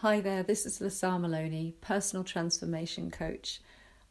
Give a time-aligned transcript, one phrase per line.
[0.00, 3.62] Hi there, this is Lasar Maloney, personal transformation coach.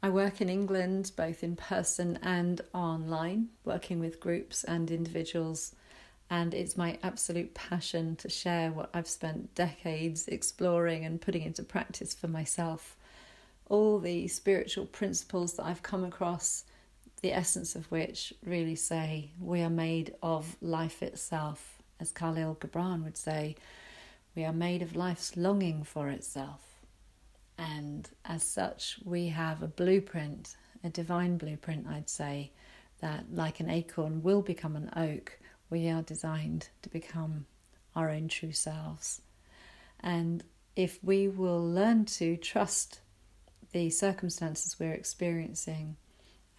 [0.01, 5.75] I work in England both in person and online, working with groups and individuals,
[6.27, 11.61] and it's my absolute passion to share what I've spent decades exploring and putting into
[11.61, 12.97] practice for myself.
[13.70, 16.63] All the spiritual principles that I've come across,
[17.21, 23.04] the essence of which really say we are made of life itself, as Kahlil Gibran
[23.04, 23.55] would say
[24.36, 26.62] we are made of life's longing for itself.
[27.57, 32.52] And as such, we have a blueprint, a divine blueprint, I'd say,
[32.99, 35.39] that like an acorn will become an oak,
[35.70, 37.45] we are designed to become
[37.95, 39.21] our own true selves.
[40.02, 40.44] And
[40.75, 42.99] if we will learn to trust
[43.72, 45.95] the circumstances we're experiencing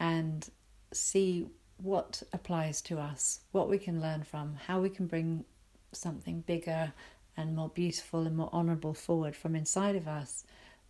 [0.00, 0.48] and
[0.92, 1.46] see
[1.78, 5.44] what applies to us, what we can learn from, how we can bring
[5.92, 6.92] something bigger
[7.36, 10.44] and more beautiful and more honourable forward from inside of us,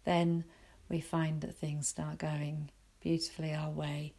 [0.04, 0.44] then
[0.88, 2.70] we find that things start going
[3.00, 4.12] beautifully our way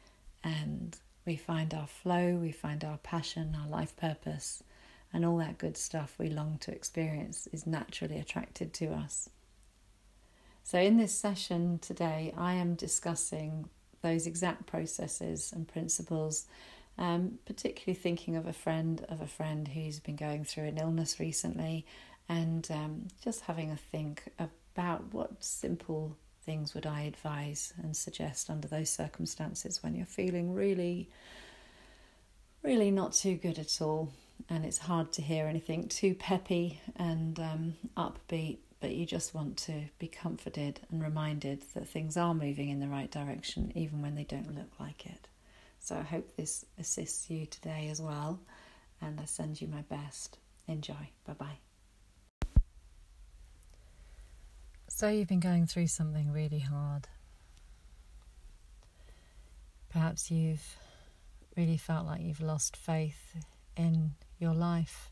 [0.43, 4.63] and we find our flow, we find our passion, our life purpose,
[5.11, 9.29] and all that good stuff we long to experience is naturally attracted to us.
[10.63, 13.69] So, in this session today, I am discussing
[14.01, 16.45] those exact processes and principles,
[16.97, 21.19] um, particularly thinking of a friend of a friend who's been going through an illness
[21.19, 21.85] recently
[22.29, 28.49] and um, just having a think about what simple things would I advise and suggest
[28.49, 31.09] under those circumstances when you're feeling really,
[32.63, 34.13] really not too good at all,
[34.49, 39.57] and it's hard to hear anything too peppy and um, upbeat, but you just want
[39.57, 44.15] to be comforted and reminded that things are moving in the right direction, even when
[44.15, 45.27] they don't look like it.
[45.79, 48.39] So I hope this assists you today as well,
[49.01, 50.37] and I send you my best.
[50.67, 51.09] Enjoy.
[51.25, 51.66] Bye bye.
[54.97, 57.07] So you've been going through something really hard.
[59.89, 60.75] Perhaps you've
[61.55, 63.35] really felt like you've lost faith
[63.75, 65.11] in your life,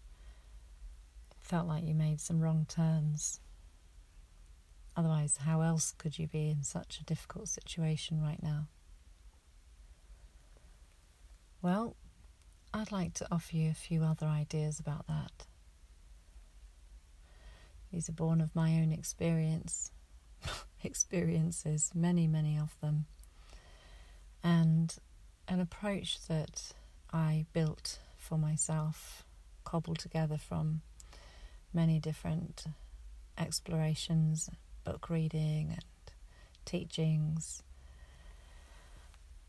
[1.39, 3.39] felt like you made some wrong turns.
[4.97, 8.65] Otherwise, how else could you be in such a difficult situation right now?
[11.61, 11.95] Well,
[12.73, 15.45] I'd like to offer you a few other ideas about that.
[17.95, 19.89] These are born of my own experience,
[20.83, 23.05] experiences, many, many of them,
[24.43, 24.93] and
[25.47, 26.73] an approach that
[27.13, 29.23] I built for myself,
[29.63, 30.81] cobbled together from
[31.73, 32.65] many different
[33.37, 34.49] explorations,
[34.83, 35.85] book reading, and
[36.65, 37.63] teachings.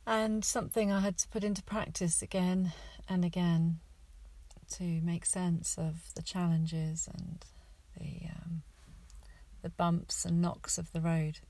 [0.07, 2.73] And something I had to put into practice again
[3.09, 3.81] and again
[4.75, 7.45] to make sense of the challenges and
[9.67, 11.41] the bumps and knocks of the road.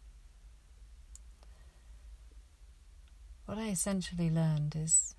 [3.44, 5.14] What I essentially learned is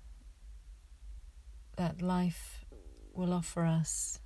[1.76, 2.64] that life
[3.14, 4.18] will offer us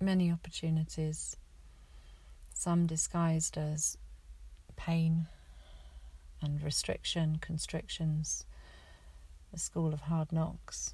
[0.00, 1.36] many opportunities,
[2.52, 3.96] some disguised as
[4.74, 5.28] pain
[6.42, 8.46] and restriction, constrictions,
[9.52, 10.92] the school of hard knocks,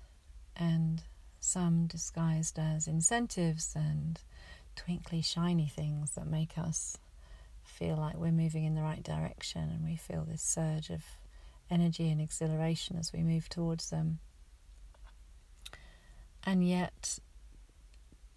[0.55, 1.05] and
[1.41, 4.21] some disguised as incentives and
[4.77, 6.99] twinkly, shiny things that make us
[7.65, 11.03] feel like we're moving in the right direction and we feel this surge of
[11.71, 14.19] energy and exhilaration as we move towards them.
[16.45, 17.19] And yet,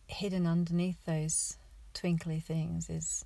[0.07, 1.57] hidden underneath those
[1.94, 3.23] twinkly things is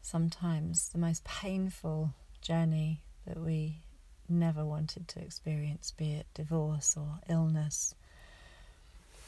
[0.00, 3.82] sometimes the most painful journey that we
[4.28, 7.94] never wanted to experience, be it divorce or illness,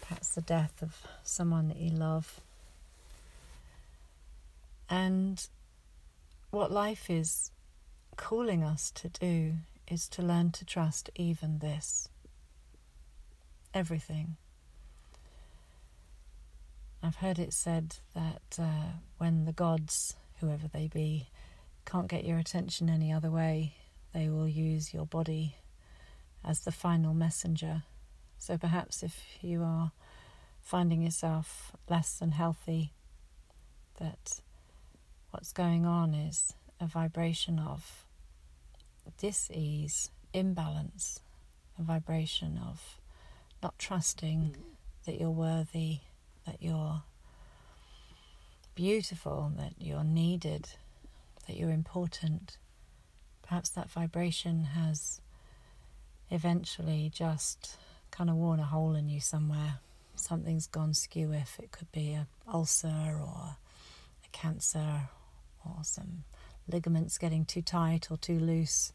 [0.00, 2.40] perhaps the death of someone that you love
[4.88, 5.46] and
[6.50, 7.50] what life is
[8.16, 9.54] calling us to do
[9.88, 12.08] is to learn to trust even this.
[13.72, 14.36] Everything.
[17.02, 21.28] I've heard it said that uh, when the gods, whoever they be,
[21.84, 23.74] can't get your attention any other way,
[24.14, 25.56] they will use your body
[26.44, 27.82] as the final messenger.
[28.38, 29.92] So perhaps if you are
[30.62, 32.92] finding yourself less than healthy,
[33.98, 34.40] that
[35.34, 38.06] what's going on is a vibration of
[39.18, 41.18] dis-ease, imbalance,
[41.76, 43.00] a vibration of
[43.60, 44.62] not trusting mm.
[45.04, 45.98] that you're worthy,
[46.46, 47.02] that you're
[48.76, 50.68] beautiful, that you're needed,
[51.48, 52.56] that you're important.
[53.42, 55.20] Perhaps that vibration has
[56.30, 57.76] eventually just
[58.12, 59.80] kind of worn a hole in you somewhere.
[60.14, 63.56] Something's gone skew if it could be a ulcer or
[64.24, 65.08] a cancer
[65.64, 66.24] or some
[66.68, 68.92] ligaments getting too tight or too loose,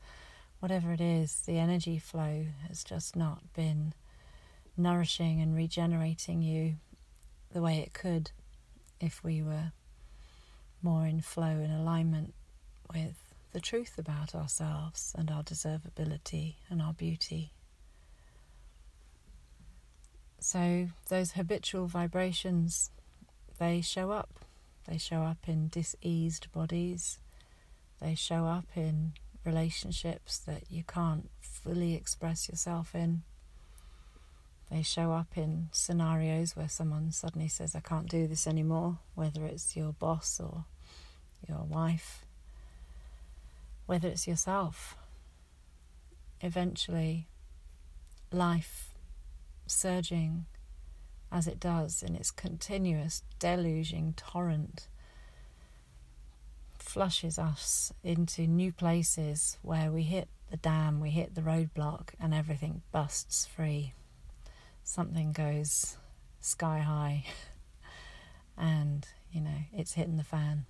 [0.59, 3.93] whatever it is, the energy flow has just not been
[4.75, 6.75] nourishing and regenerating you
[7.51, 8.31] the way it could
[8.99, 9.71] if we were
[10.81, 12.33] more in flow and alignment
[12.93, 13.17] with
[13.51, 17.51] the truth about ourselves and our deservability and our beauty.
[20.39, 22.91] So, those habitual vibrations,
[23.57, 24.29] they show up.
[24.89, 27.19] They show up in diseased bodies.
[28.01, 29.13] They show up in
[29.45, 33.21] relationships that you can't fully express yourself in.
[34.71, 39.45] They show up in scenarios where someone suddenly says, I can't do this anymore, whether
[39.45, 40.65] it's your boss or
[41.47, 42.25] your wife,
[43.85, 44.95] whether it's yourself.
[46.41, 47.27] Eventually,
[48.31, 48.89] life
[49.67, 50.45] surging
[51.31, 54.87] as it does in its continuous deluging torrent
[56.77, 62.33] flushes us into new places where we hit the dam, we hit the roadblock, and
[62.33, 63.93] everything busts free
[64.89, 65.97] something goes
[66.41, 67.23] sky high
[68.57, 70.65] and, you know, it's hitting the fan.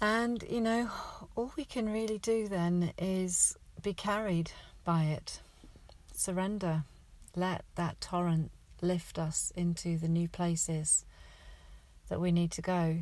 [0.00, 0.90] And, you know,
[1.34, 4.52] all we can really do then is be carried
[4.84, 5.40] by it,
[6.18, 6.84] surrender,
[7.34, 11.04] let that torrent lift us into the new places
[12.08, 12.98] that we need to go,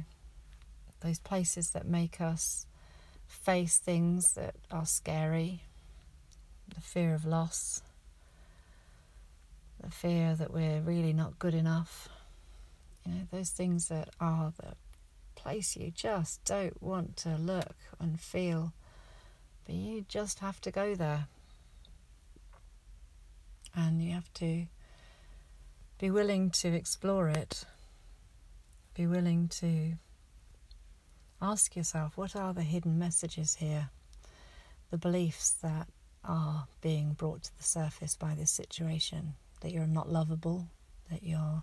[1.00, 2.66] those places that make us
[3.26, 5.62] face things that are scary,
[6.74, 7.82] the fear of loss,
[9.82, 12.08] the fear that we're really not good enough.
[13.06, 14.74] You know, those things that are the
[15.34, 18.72] place you just don't want to look and feel,
[19.66, 21.26] but you just have to go there.
[23.74, 24.66] And you have to
[25.98, 27.64] be willing to explore it,
[28.94, 29.94] be willing to
[31.40, 33.90] ask yourself what are the hidden messages here,
[34.90, 35.88] the beliefs that
[36.24, 40.68] are being brought to the surface by this situation that you're not lovable,
[41.10, 41.62] that you're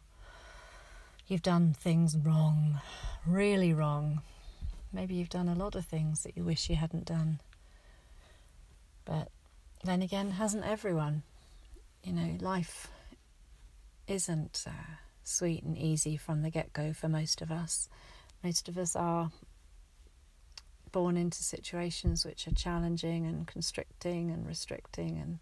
[1.27, 2.81] you've done things wrong,
[3.25, 4.21] really wrong.
[4.91, 7.39] Maybe you've done a lot of things that you wish you hadn't done.
[9.05, 9.29] But
[9.83, 11.23] then again, hasn't everyone?
[12.03, 12.89] You know, life
[14.07, 17.89] isn't uh, sweet and easy from the get go for most of us.
[18.43, 19.31] Most of us are
[20.91, 25.39] born into situations which are challenging and constricting and restricting and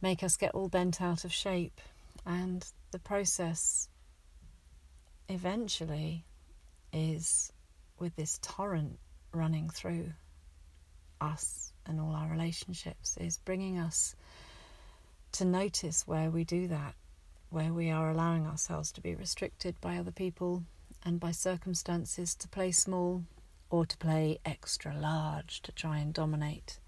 [0.00, 1.80] make us get all bent out of shape.
[2.24, 3.88] And the process
[5.28, 6.24] eventually
[6.92, 7.52] is
[7.98, 8.98] with this torrent
[9.32, 10.12] running through
[11.20, 14.14] us and all our relationships, is bringing us
[15.38, 16.96] to notice where we do that,
[17.48, 20.64] where we are allowing ourselves to be restricted by other people
[21.04, 23.22] and by circumstances to play small
[23.70, 26.80] or to play extra large to try and dominate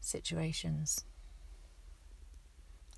[0.00, 1.04] situations.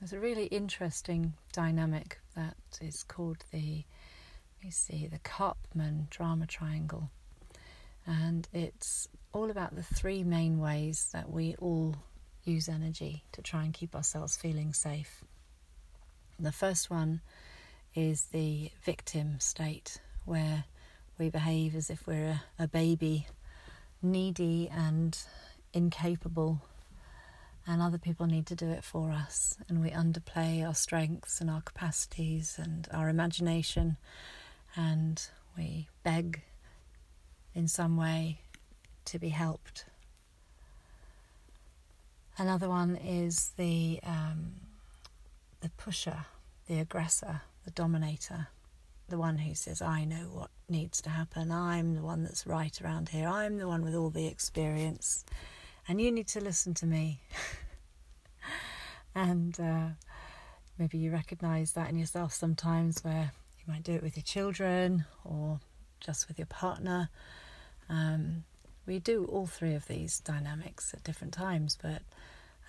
[0.00, 3.84] There's a really interesting dynamic that is called the,
[4.62, 7.10] you see, the Karpman drama triangle.
[8.06, 11.94] And it's all about the three main ways that we all
[12.48, 15.22] use energy to try and keep ourselves feeling safe.
[16.40, 17.20] The first one
[17.94, 20.64] is the victim state, where
[21.18, 23.26] we behave as if we're a, a baby,
[24.02, 25.18] needy and
[25.72, 26.62] incapable,
[27.66, 31.50] and other people need to do it for us, and we underplay our strengths and
[31.50, 33.96] our capacities and our imagination,
[34.74, 36.42] and we beg
[37.54, 38.38] in some way
[39.04, 39.84] to be helped.
[42.38, 44.52] Another one is the um,
[45.60, 46.26] the pusher,
[46.68, 48.48] the aggressor, the dominator
[49.08, 51.50] the one who says, I know what needs to happen.
[51.50, 53.26] I'm the one that's right around here.
[53.26, 55.24] I'm the one with all the experience.
[55.88, 57.20] And you need to listen to me.
[59.14, 59.88] and uh,
[60.78, 65.06] maybe you recognize that in yourself sometimes where you might do it with your children
[65.24, 65.60] or
[66.00, 67.08] just with your partner.
[67.88, 68.44] Um,
[68.88, 72.00] we do all three of these dynamics at different times, but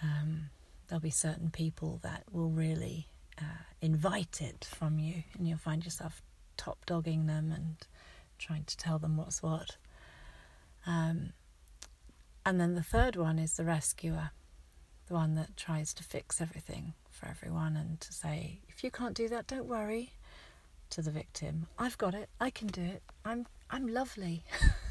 [0.04, 0.50] um,
[0.88, 3.08] there'll be certain people that will really
[3.40, 6.22] uh, invite it from you, and you'll find yourself
[6.58, 7.78] top dogging them and
[8.38, 9.78] trying to tell them what's what.
[10.86, 11.32] Um,
[12.46, 14.32] and then the third one is the rescuer,
[15.08, 19.16] the one that tries to fix everything for everyone and to say, if you can't
[19.16, 20.12] do that, don't worry.
[20.92, 22.30] To the victim, I've got it.
[22.42, 23.04] I can do it.
[23.24, 24.44] I'm I'm lovely.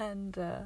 [0.00, 0.60] and uh,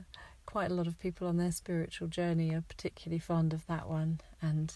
[0.46, 4.20] quite a lot of people on their spiritual journey are particularly fond of that one
[4.40, 4.72] and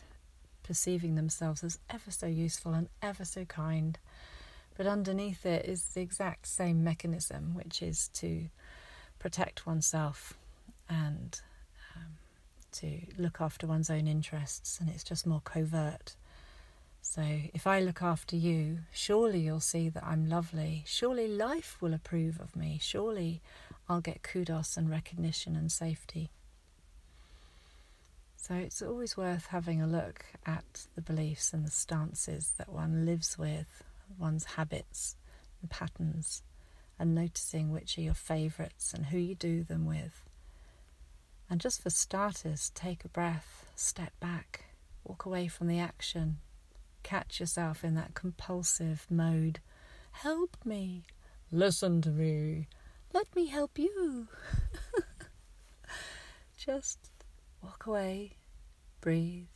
[0.65, 3.99] perceiving themselves as ever so useful and ever so kind.
[4.77, 8.49] But underneath it is the exact same mechanism, which is to
[9.19, 10.35] protect oneself
[10.89, 11.41] and
[11.97, 12.13] um,
[12.73, 16.17] to look after one's own interests, and it's just more covert.
[17.01, 17.23] So,
[17.55, 20.85] if I look after you, surely you'll see that I'm lovely.
[20.87, 22.79] Surely life will approve of me.
[22.83, 23.41] Surely
[23.89, 26.31] I'll get kudos and recognition and safety.
[28.37, 33.05] So, it's always worth having a look at the beliefs and the stances that one
[33.05, 33.83] lives with,
[34.19, 35.17] one's habits
[35.61, 36.43] and patterns,
[36.99, 40.25] and noticing which are your favourites and who you do them with.
[41.51, 44.67] And just for starters, take a breath, step back,
[45.05, 46.39] walk away from the action,
[47.03, 49.61] catch yourself in that compulsive mode.
[50.13, 51.05] Help me.
[51.51, 52.69] Listen to me.
[53.13, 54.29] Let me help you.
[56.57, 57.11] Just
[57.63, 58.37] walk away,
[59.01, 59.47] breathe,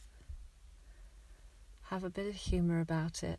[1.85, 3.39] have a bit of humour about it.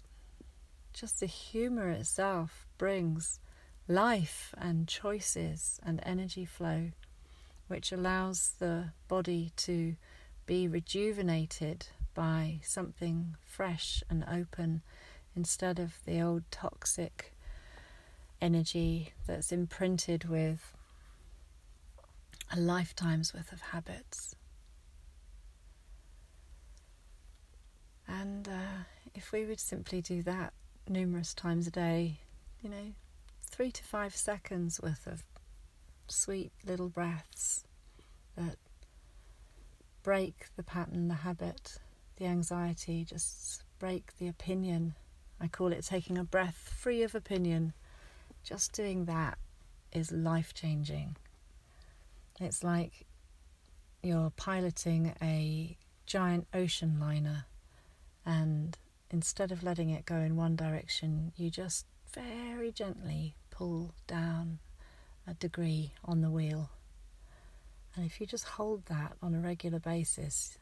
[0.93, 3.39] Just the humour itself brings
[3.87, 6.91] life and choices and energy flow,
[7.67, 9.95] which allows the body to
[10.45, 14.83] be rejuvenated by something fresh and open
[15.35, 17.32] instead of the old toxic
[18.43, 20.75] energy that's imprinted with
[22.51, 24.35] a lifetime's worth of habits.
[28.05, 28.83] And uh,
[29.15, 30.51] if we would simply do that
[30.89, 32.19] numerous times a day,
[32.61, 32.91] you know,
[33.49, 35.23] three to five seconds worth of
[36.07, 37.63] sweet little breaths
[38.35, 38.57] that
[40.03, 41.77] break the pattern, the habit,
[42.17, 44.95] the anxiety, just break the opinion.
[45.39, 47.71] I call it taking a breath free of opinion.
[48.43, 49.37] Just doing that
[49.93, 51.15] is life changing.
[52.39, 53.05] It's like
[54.01, 57.45] you're piloting a giant ocean liner,
[58.25, 58.77] and
[59.09, 64.59] instead of letting it go in one direction, you just very gently pull down
[65.25, 66.69] a degree on the wheel.
[67.95, 70.57] And if you just hold that on a regular basis,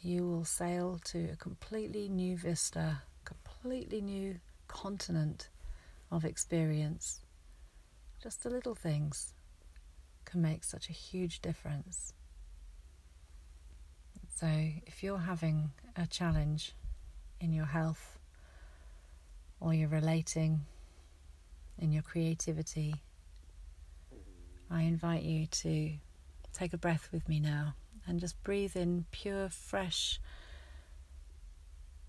[0.00, 5.48] you will sail to a completely new vista, completely new continent
[6.10, 7.20] of experience.
[8.22, 9.34] Just the little things
[10.24, 12.12] can make such a huge difference.
[14.34, 14.46] So,
[14.86, 16.74] if you're having a challenge
[17.40, 18.18] in your health,
[19.60, 20.60] or you're relating
[21.78, 22.94] in your creativity,
[24.70, 25.92] I invite you to
[26.52, 27.74] take a breath with me now
[28.06, 30.20] and just breathe in pure, fresh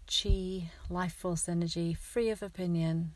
[0.08, 3.13] chi, life force energy, free of opinion.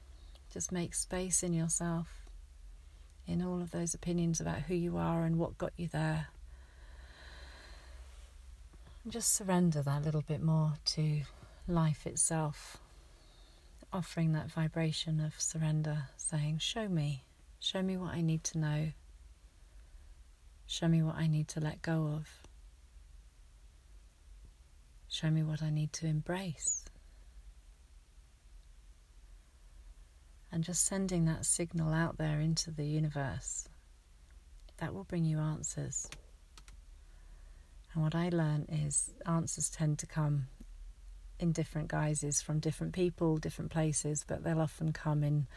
[0.54, 2.28] Just make space in yourself,
[3.26, 6.28] in all of those opinions about who you are and what got you there.
[9.04, 11.22] And just surrender that little bit more to
[11.68, 12.78] life itself,
[13.92, 17.24] offering that vibration of surrender, saying, Show me,
[17.60, 18.92] show me what I need to know,
[20.68, 22.28] show me what I need to let go of.
[25.10, 26.86] Show me what I need to embrace.
[30.54, 33.68] And just sending that signal out there into the universe,
[34.78, 36.08] that will bring you answers.
[37.94, 40.46] And what I learned is answers tend to come
[41.40, 45.48] in different guises from different people, different places, but they'll often come in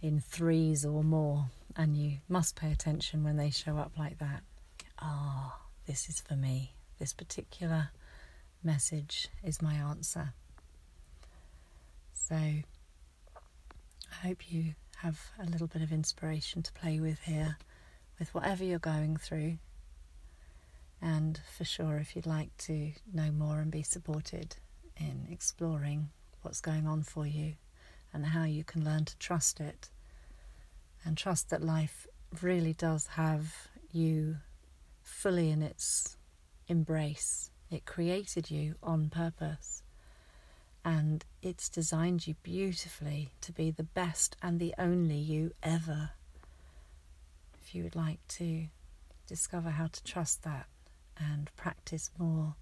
[0.00, 1.46] in threes or more,
[1.76, 4.42] and you must pay attention when they show up like that.
[5.00, 6.72] Ah, oh, this is for me.
[7.00, 7.90] This particular
[8.62, 10.34] message is my answer.
[12.14, 12.36] So
[14.10, 17.56] I hope you have a little bit of inspiration to play with here,
[18.18, 19.58] with whatever you're going through.
[21.00, 24.56] And for sure, if you'd like to know more and be supported
[24.96, 26.10] in exploring
[26.42, 27.54] what's going on for you
[28.12, 29.88] and how you can learn to trust it
[31.04, 32.06] and trust that life
[32.42, 34.36] really does have you
[35.02, 36.16] fully in its
[36.68, 39.82] embrace it created you on purpose.
[40.84, 46.10] And it's designed you beautifully to be the best and the only you ever.
[47.60, 48.66] If you would like to
[49.26, 50.66] discover how to trust that
[51.18, 52.54] and practice more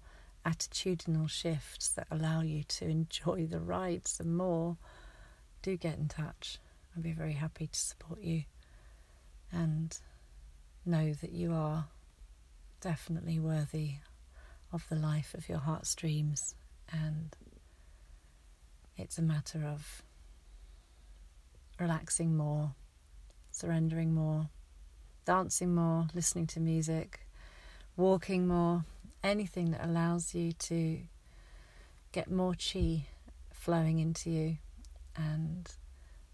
[0.45, 4.77] attitudinal shifts that allow you to enjoy the ride some more,
[5.61, 6.59] do get in touch.
[6.95, 8.43] I'd be very happy to support you
[9.51, 9.97] and
[10.85, 11.85] know that you are
[12.81, 13.95] definitely worthy
[14.71, 16.55] of the life of your heartstrings,
[16.91, 17.35] and
[18.99, 20.03] it's a matter of
[21.79, 22.73] relaxing more,
[23.49, 24.49] surrendering more,
[25.25, 27.21] dancing more, listening to music,
[27.95, 28.83] walking more,
[29.23, 30.99] anything that allows you to
[32.11, 33.05] get more chi
[33.51, 34.57] flowing into you
[35.15, 35.71] and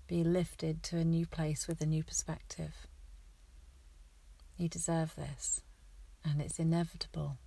[0.08, 2.88] be lifted to a new place with a new perspective.
[4.58, 5.62] You deserve this,
[6.24, 7.38] and it's inevitable.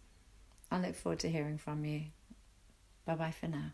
[0.70, 2.04] I look forward to hearing from you.
[3.04, 3.72] Bye bye for now.